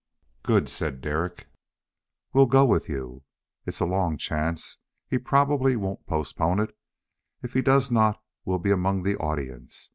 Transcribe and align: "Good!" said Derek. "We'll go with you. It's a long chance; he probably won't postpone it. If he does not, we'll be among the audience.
"Good!" 0.41 0.67
said 0.67 0.99
Derek. 0.99 1.45
"We'll 2.33 2.47
go 2.47 2.65
with 2.65 2.89
you. 2.89 3.21
It's 3.67 3.79
a 3.79 3.85
long 3.85 4.17
chance; 4.17 4.79
he 5.07 5.19
probably 5.19 5.75
won't 5.75 6.07
postpone 6.07 6.59
it. 6.59 6.75
If 7.43 7.53
he 7.53 7.61
does 7.61 7.91
not, 7.91 8.19
we'll 8.43 8.57
be 8.57 8.71
among 8.71 9.03
the 9.03 9.15
audience. 9.17 9.89